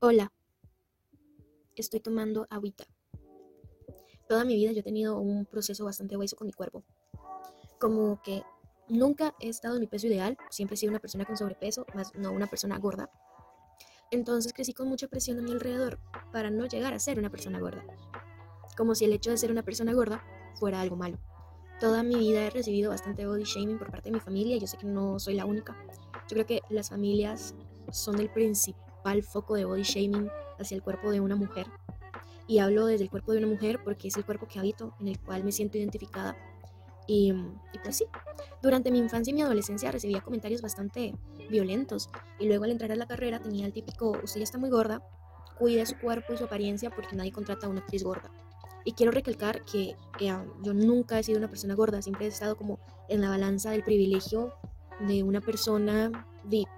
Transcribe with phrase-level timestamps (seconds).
[0.00, 0.32] Hola,
[1.74, 2.84] estoy tomando agüita.
[4.28, 6.84] Toda mi vida yo he tenido un proceso bastante hueso con mi cuerpo.
[7.80, 8.44] Como que
[8.88, 12.14] nunca he estado en mi peso ideal, siempre he sido una persona con sobrepeso, más
[12.14, 13.10] no una persona gorda.
[14.12, 15.98] Entonces crecí con mucha presión a mi alrededor
[16.32, 17.84] para no llegar a ser una persona gorda.
[18.76, 20.22] Como si el hecho de ser una persona gorda
[20.60, 21.18] fuera algo malo.
[21.80, 24.78] Toda mi vida he recibido bastante body shaming por parte de mi familia yo sé
[24.78, 25.76] que no soy la única.
[26.28, 27.56] Yo creo que las familias
[27.90, 28.87] son el principal
[29.22, 31.66] foco de body shaming hacia el cuerpo de una mujer.
[32.46, 35.08] Y hablo desde el cuerpo de una mujer porque es el cuerpo que habito, en
[35.08, 36.36] el cual me siento identificada.
[37.06, 37.32] Y,
[37.72, 38.06] y, pues sí,
[38.62, 41.14] durante mi infancia y mi adolescencia recibía comentarios bastante
[41.50, 42.10] violentos.
[42.38, 45.02] Y luego al entrar a la carrera tenía el típico, usted ya está muy gorda,
[45.58, 48.30] cuide su cuerpo y su apariencia porque nadie contrata a una actriz gorda.
[48.84, 52.56] Y quiero recalcar que eh, yo nunca he sido una persona gorda, siempre he estado
[52.56, 54.54] como en la balanza del privilegio
[55.00, 56.68] de una persona VIP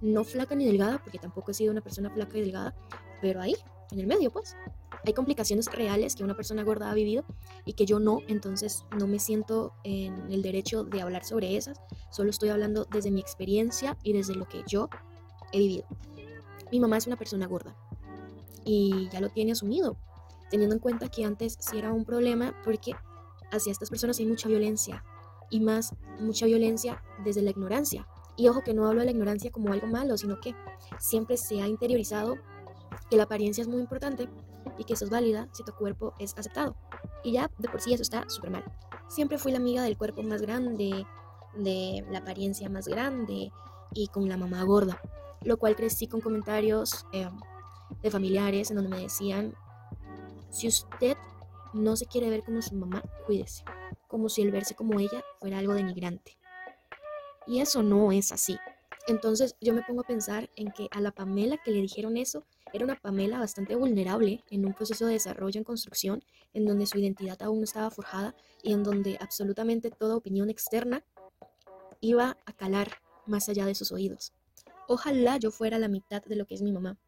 [0.00, 2.74] no flaca ni delgada, porque tampoco he sido una persona flaca y delgada,
[3.20, 3.56] pero ahí,
[3.90, 4.56] en el medio, pues.
[5.04, 7.24] Hay complicaciones reales que una persona gorda ha vivido
[7.64, 11.80] y que yo no, entonces no me siento en el derecho de hablar sobre esas,
[12.10, 14.88] solo estoy hablando desde mi experiencia y desde lo que yo
[15.52, 15.86] he vivido.
[16.72, 17.76] Mi mamá es una persona gorda
[18.64, 19.96] y ya lo tiene asumido,
[20.50, 22.92] teniendo en cuenta que antes sí era un problema porque
[23.52, 25.04] hacia estas personas hay mucha violencia
[25.50, 29.50] y más mucha violencia desde la ignorancia, y ojo que no hablo de la ignorancia
[29.50, 30.54] como algo malo, sino que
[30.98, 32.36] siempre se ha interiorizado
[33.10, 34.28] que la apariencia es muy importante
[34.78, 36.76] y que eso es válida si tu cuerpo es aceptado.
[37.24, 38.64] Y ya de por sí eso está súper mal.
[39.08, 41.06] Siempre fui la amiga del cuerpo más grande,
[41.54, 43.52] de la apariencia más grande
[43.92, 45.00] y con la mamá gorda,
[45.42, 47.28] lo cual crecí con comentarios eh,
[48.02, 49.54] de familiares en donde me decían,
[50.50, 51.16] si usted
[51.72, 53.64] no se quiere ver como su mamá, cuídese,
[54.08, 56.36] como si el verse como ella fuera algo denigrante.
[57.46, 58.58] Y eso no es así.
[59.08, 62.44] Entonces yo me pongo a pensar en que a la Pamela que le dijeron eso
[62.72, 66.98] era una Pamela bastante vulnerable en un proceso de desarrollo en construcción, en donde su
[66.98, 71.04] identidad aún no estaba forjada y en donde absolutamente toda opinión externa
[72.00, 74.32] iba a calar más allá de sus oídos.
[74.88, 76.98] Ojalá yo fuera la mitad de lo que es mi mamá.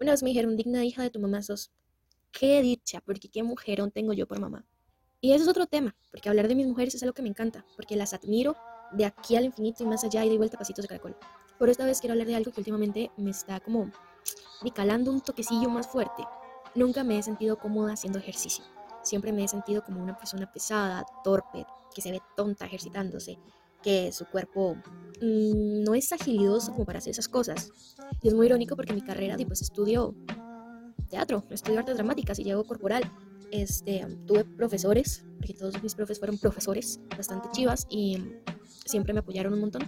[0.00, 1.70] Una vez me dijeron, digna hija de tu mamá sos.
[2.32, 4.66] Qué dicha, porque qué mujerón tengo yo por mamá.
[5.20, 7.64] Y eso es otro tema, porque hablar de mis mujeres es algo que me encanta,
[7.76, 8.56] porque las admiro
[8.92, 11.16] de aquí al infinito y más allá y de vuelta pasitos de caracol.
[11.58, 13.90] Por esta vez quiero hablar de algo que últimamente me está como
[14.74, 16.24] calando un toquecillo más fuerte.
[16.74, 18.64] Nunca me he sentido cómoda haciendo ejercicio.
[19.02, 23.38] Siempre me he sentido como una persona pesada, torpe, que se ve tonta ejercitándose,
[23.82, 24.76] que su cuerpo
[25.20, 27.72] mm, no es agilidoso como para hacer esas cosas.
[28.22, 30.14] Y es muy irónico porque mi carrera, pues estudio
[31.08, 33.02] teatro, estudio artes dramáticas y llevo corporal.
[33.50, 38.22] Este, tuve profesores, porque todos mis profes fueron profesores bastante chivas y
[38.84, 39.82] siempre me apoyaron un montón.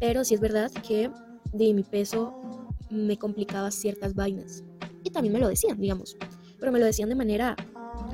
[0.00, 1.10] Pero sí es verdad que
[1.52, 2.34] de mi peso
[2.90, 4.62] me complicaba ciertas vainas.
[5.02, 6.16] Y también me lo decían, digamos.
[6.58, 7.56] Pero me lo decían de manera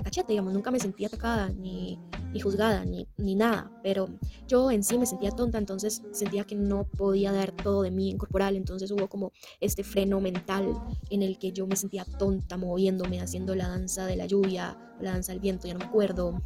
[0.02, 0.52] cachete, digamos.
[0.52, 1.98] Nunca me sentía atacada, ni,
[2.32, 3.70] ni juzgada, ni, ni nada.
[3.82, 4.08] Pero
[4.48, 8.10] yo en sí me sentía tonta, entonces sentía que no podía dar todo de mí
[8.10, 8.56] en corporal.
[8.56, 10.74] Entonces hubo como este freno mental
[11.10, 15.12] en el que yo me sentía tonta moviéndome, haciendo la danza de la lluvia, la
[15.12, 16.42] danza del viento, ya no me acuerdo.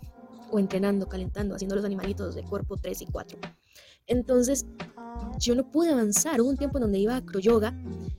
[0.51, 3.39] O entrenando, calentando, haciendo los animalitos de cuerpo 3 y 4.
[4.07, 4.67] Entonces,
[5.39, 6.41] yo no pude avanzar.
[6.41, 7.75] Hubo un tiempo en donde iba a acroyoga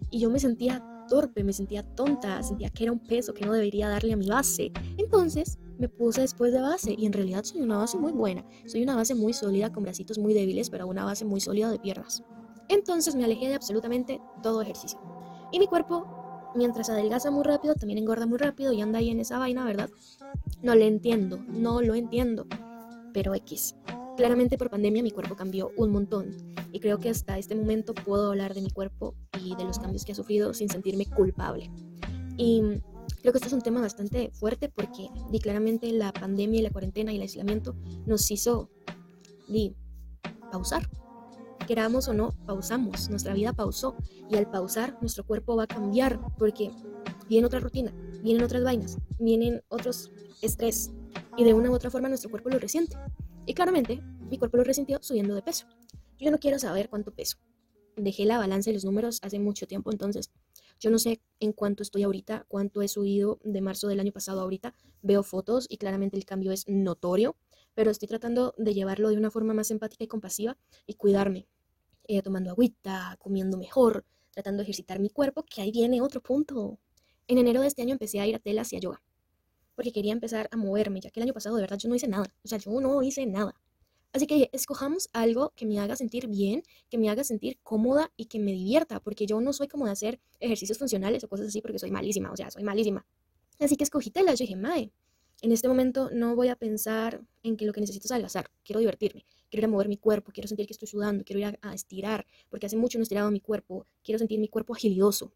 [0.10, 3.54] y yo me sentía torpe, me sentía tonta, sentía que era un peso que no
[3.54, 4.72] debería darle a mi base.
[4.98, 8.46] Entonces, me puse después de base y en realidad soy una base muy buena.
[8.66, 11.80] Soy una base muy sólida con bracitos muy débiles, pero una base muy sólida de
[11.80, 12.24] piernas.
[12.70, 15.00] Entonces me alejé de absolutamente todo ejercicio.
[15.52, 16.15] Y mi cuerpo,
[16.56, 19.90] mientras adelgaza muy rápido, también engorda muy rápido y anda ahí en esa vaina, ¿verdad?
[20.62, 22.48] No lo entiendo, no lo entiendo.
[23.14, 23.76] Pero X.
[24.18, 28.30] Claramente por pandemia mi cuerpo cambió un montón y creo que hasta este momento puedo
[28.30, 31.70] hablar de mi cuerpo y de los cambios que ha sufrido sin sentirme culpable.
[32.38, 32.62] Y
[33.22, 36.70] creo que este es un tema bastante fuerte porque di, claramente la pandemia y la
[36.70, 38.70] cuarentena y el aislamiento nos hizo
[39.48, 39.76] di,
[40.52, 40.90] pausar.
[41.68, 43.96] Queramos o no, pausamos, nuestra vida pausó
[44.30, 46.72] y al pausar nuestro cuerpo va a cambiar porque
[47.28, 47.92] viene otra rutina,
[48.22, 50.92] vienen otras vainas, vienen otros estrés
[51.38, 52.98] y de una u otra forma nuestro cuerpo lo resiente.
[53.48, 55.66] Y claramente, mi cuerpo lo resintió subiendo de peso.
[56.18, 57.38] Yo no quiero saber cuánto peso.
[57.96, 60.32] Dejé la balanza y los números hace mucho tiempo, entonces
[60.80, 64.42] yo no sé en cuánto estoy ahorita, cuánto he subido de marzo del año pasado
[64.42, 64.74] ahorita.
[65.02, 67.38] Veo fotos y claramente el cambio es notorio,
[67.74, 71.48] pero estoy tratando de llevarlo de una forma más empática y compasiva y cuidarme.
[72.08, 76.80] Eh, tomando agüita, comiendo mejor, tratando de ejercitar mi cuerpo, que ahí viene otro punto.
[77.28, 79.02] En enero de este año empecé a ir a telas y a yoga
[79.76, 82.08] porque quería empezar a moverme, ya que el año pasado de verdad yo no hice
[82.08, 82.34] nada.
[82.44, 83.56] O sea, yo no hice nada.
[84.14, 88.26] Así que escojamos algo que me haga sentir bien, que me haga sentir cómoda y
[88.26, 91.62] que me divierta, porque yo no soy como de hacer ejercicios funcionales o cosas así,
[91.62, 93.06] porque soy malísima, o sea, soy malísima.
[93.60, 94.94] Así que escogí telas, yo dije, mae,
[95.42, 98.80] en este momento no voy a pensar en que lo que necesito es adelgazar, quiero
[98.80, 101.74] divertirme, quiero ir a mover mi cuerpo, quiero sentir que estoy sudando, quiero ir a,
[101.74, 105.32] estirar, porque hace mucho no he estirado mi cuerpo, quiero sentir mi cuerpo agilidoso,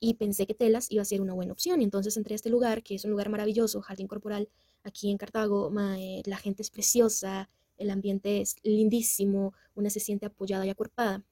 [0.00, 1.80] y pensé que telas iba a ser una buena opción.
[1.80, 4.48] Y entonces entré a este lugar, que es un lugar maravilloso, Jardín Corporal,
[4.84, 5.70] aquí en Cartago.
[5.72, 11.24] la gente es preciosa, el ambiente es lindísimo, una se siente apoyada y acuerpada.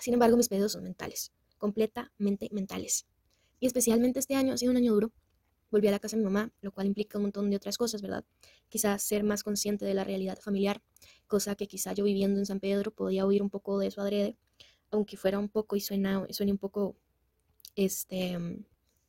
[0.00, 3.06] Sin embargo, mis pedidos son mentales, completamente mentales.
[3.60, 5.12] Y especialmente este año ha sido un año duro.
[5.70, 8.02] Volví a la casa de mi mamá, lo cual implica un montón de otras cosas,
[8.02, 8.24] ¿verdad?
[8.68, 10.82] Quizás ser más consciente de la realidad familiar,
[11.26, 14.36] cosa que quizá yo viviendo en San Pedro podía oír un poco de eso adrede,
[14.90, 16.96] aunque fuera un poco y suena, suene un poco
[17.76, 18.38] este,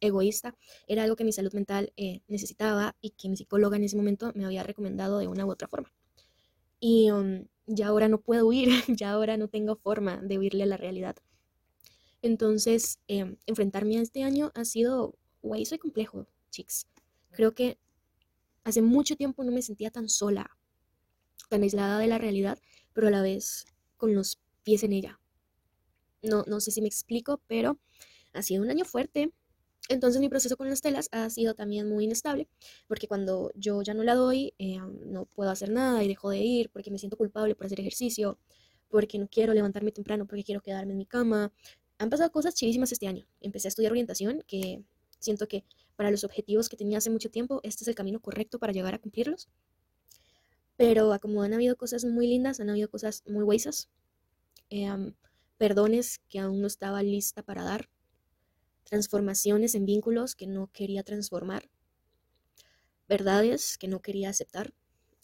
[0.01, 0.55] egoísta,
[0.87, 4.31] era algo que mi salud mental eh, necesitaba y que mi psicóloga en ese momento
[4.35, 5.91] me había recomendado de una u otra forma.
[6.79, 10.67] Y um, ya ahora no puedo huir, ya ahora no tengo forma de huirle a
[10.67, 11.15] la realidad.
[12.21, 16.87] Entonces, em, enfrentarme a este año ha sido, güey, soy complejo, chicos.
[17.31, 17.77] Creo que
[18.63, 20.57] hace mucho tiempo no me sentía tan sola,
[21.49, 22.59] tan aislada de la realidad,
[22.93, 23.65] pero a la vez
[23.97, 25.19] con los pies en ella.
[26.21, 27.79] No, no sé si me explico, pero
[28.33, 29.31] ha sido un año fuerte.
[29.89, 32.47] Entonces mi proceso con las telas ha sido también muy inestable,
[32.87, 36.37] porque cuando yo ya no la doy, eh, no puedo hacer nada y dejo de
[36.39, 38.37] ir porque me siento culpable por hacer ejercicio,
[38.87, 41.51] porque no quiero levantarme temprano, porque quiero quedarme en mi cama.
[41.97, 43.25] Han pasado cosas chivísimas este año.
[43.41, 44.83] Empecé a estudiar orientación, que
[45.19, 45.65] siento que
[45.99, 48.93] para los objetivos que tenía hace mucho tiempo, este es el camino correcto para llegar
[48.93, 49.49] a cumplirlos.
[50.77, 53.89] Pero como han habido cosas muy lindas, han habido cosas muy huesas,
[54.69, 54.87] eh,
[55.57, 57.89] perdones que aún no estaba lista para dar,
[58.85, 61.69] transformaciones en vínculos que no quería transformar,
[63.09, 64.73] verdades que no quería aceptar.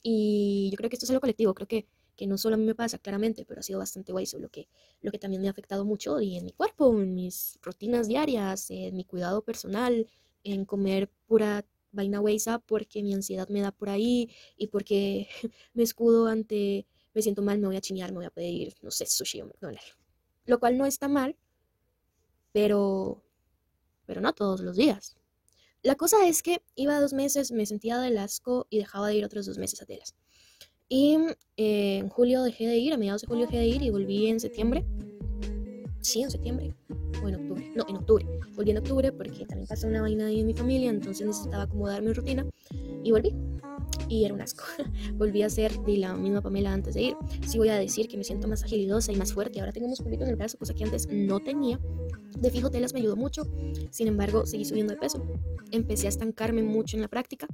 [0.04, 1.88] Y yo creo que esto es algo colectivo, creo que,
[2.18, 4.68] que no solo a mí me pasa claramente, pero ha sido bastante guay, lo que,
[5.00, 8.69] lo que también me ha afectado mucho y en mi cuerpo, en mis rutinas diarias,
[8.72, 10.06] en mi cuidado personal,
[10.45, 15.27] en comer pura vaina weiza porque mi ansiedad me da por ahí y porque
[15.74, 18.92] me escudo ante, me siento mal, me voy a chinear, me voy a pedir, no
[18.92, 19.97] sé, sushi o McDonald's.
[20.45, 21.36] Lo cual no está mal,
[22.53, 23.21] pero
[24.06, 25.15] pero no todos los días.
[25.81, 29.25] La cosa es que iba dos meses, me sentía del asco y dejaba de ir
[29.25, 30.15] otros dos meses a telas.
[30.88, 31.18] Y
[31.57, 34.27] eh, en julio dejé de ir, a mediados de julio dejé de ir y volví
[34.27, 34.86] en septiembre.
[36.06, 36.72] Sí, en septiembre.
[37.24, 37.74] O en octubre.
[37.75, 38.25] No, en octubre.
[38.56, 42.04] Volví en octubre porque también pasó una vaina ahí en mi familia, entonces necesitaba acomodar
[42.04, 42.46] mi rutina.
[43.04, 43.34] Y volví
[44.07, 44.63] y era un asco.
[45.16, 47.18] Volví a ser de la misma Pamela antes de ir.
[47.48, 49.60] Sí voy a decir que me siento más agilidosa y más fuerte.
[49.60, 51.80] Ahora tengo musculito en el brazo, cosa que antes no tenía.
[52.38, 53.48] De fijo telas me ayudó mucho.
[53.90, 55.25] Sin embargo, seguí subiendo de peso.
[55.72, 57.48] Empecé a estancarme mucho en la práctica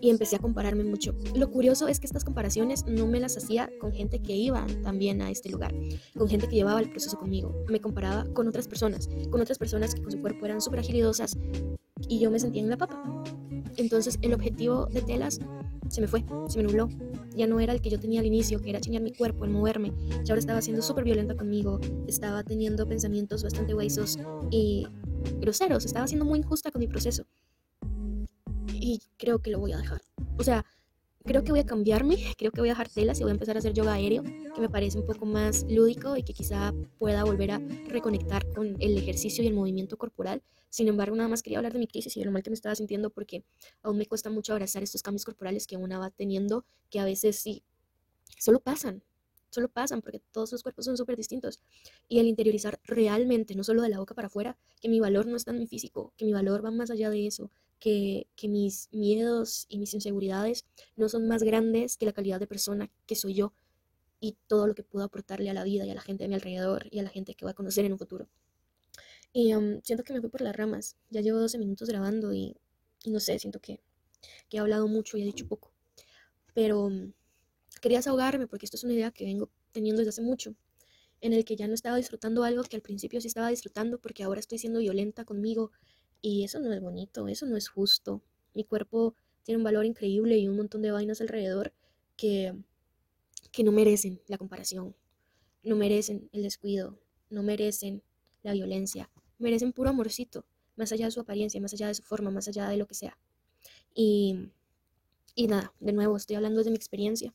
[0.00, 1.14] y empecé a compararme mucho.
[1.34, 5.22] Lo curioso es que estas comparaciones no me las hacía con gente que iba también
[5.22, 5.74] a este lugar,
[6.16, 7.64] con gente que llevaba el proceso conmigo.
[7.68, 11.36] Me comparaba con otras personas, con otras personas que con su cuerpo eran súper agilidosas
[12.08, 13.02] y yo me sentía en la papa.
[13.76, 15.40] Entonces el objetivo de telas
[15.88, 16.88] se me fue, se me nubló.
[17.36, 19.50] Ya no era el que yo tenía al inicio, que era chingar mi cuerpo, el
[19.50, 19.92] moverme.
[20.24, 24.18] Y ahora estaba siendo súper violenta conmigo, estaba teniendo pensamientos bastante huesos
[24.50, 24.86] y
[25.40, 27.24] groseros, estaba siendo muy injusta con mi proceso.
[28.80, 30.00] Y creo que lo voy a dejar.
[30.38, 30.64] O sea,
[31.24, 33.56] creo que voy a cambiarme, creo que voy a dejar telas y voy a empezar
[33.56, 37.24] a hacer yoga aéreo, que me parece un poco más lúdico y que quizá pueda
[37.24, 40.42] volver a reconectar con el ejercicio y el movimiento corporal.
[40.70, 42.54] Sin embargo, nada más quería hablar de mi crisis y de lo mal que me
[42.54, 43.44] estaba sintiendo porque
[43.82, 47.36] aún me cuesta mucho abrazar estos cambios corporales que una va teniendo, que a veces
[47.38, 47.64] sí,
[48.38, 49.02] solo pasan,
[49.50, 51.60] solo pasan porque todos los cuerpos son súper distintos.
[52.08, 55.36] Y el interiorizar realmente, no solo de la boca para afuera, que mi valor no
[55.36, 59.66] está en mi físico, que mi valor va más allá de eso, que, mis miedos
[59.68, 60.64] y mis inseguridades
[60.96, 63.52] no son más grandes que la calidad de persona que soy yo
[64.20, 66.34] y todo lo que puedo aportarle a la vida y a la gente de mi
[66.34, 68.28] alrededor y a la gente que voy a conocer en un futuro.
[69.32, 70.96] Y um, siento que me fui por las ramas.
[71.10, 72.56] Ya llevo 12 minutos grabando y,
[73.06, 73.80] no sé, siento que,
[74.48, 75.72] que, he hablado mucho y he dicho poco.
[76.54, 77.12] Pero um,
[77.80, 80.54] quería desahogarme porque esto es una idea que vengo teniendo desde hace mucho,
[81.20, 84.22] en el que ya no estaba disfrutando algo que al principio sí estaba disfrutando porque
[84.22, 85.72] ahora estoy siendo violenta conmigo
[86.20, 88.22] y eso no es bonito, eso no es justo.
[88.54, 91.72] Mi cuerpo tiene un valor increíble y un montón de vainas alrededor
[92.16, 92.54] que,
[93.52, 94.94] que no merecen la comparación,
[95.62, 96.98] no merecen el descuido,
[97.30, 98.02] no merecen
[98.42, 100.44] la violencia, merecen puro amorcito,
[100.76, 102.94] más allá de su apariencia, más allá de su forma, más allá de lo que
[102.94, 103.18] sea.
[103.94, 104.50] Y,
[105.34, 107.34] y nada, de nuevo, estoy hablando de mi experiencia.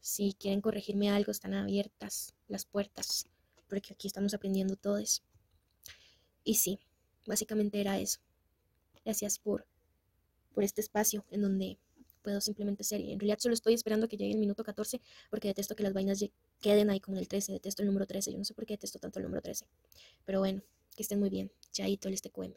[0.00, 3.26] Si quieren corregirme algo, están abiertas las puertas,
[3.68, 5.22] porque aquí estamos aprendiendo todos.
[6.44, 6.80] Y sí,
[7.26, 8.20] Básicamente era eso.
[9.04, 9.66] Gracias por,
[10.54, 11.78] por este espacio en donde
[12.22, 13.00] puedo simplemente ser.
[13.00, 15.00] Y en realidad solo estoy esperando que llegue el minuto 14
[15.30, 16.24] porque detesto que las vainas
[16.60, 17.52] queden ahí como el 13.
[17.52, 18.32] Detesto el número 13.
[18.32, 19.66] Yo no sé por qué detesto tanto el número 13.
[20.24, 20.62] Pero bueno,
[20.96, 21.52] que estén muy bien.
[21.70, 22.54] Chaito, el este QM.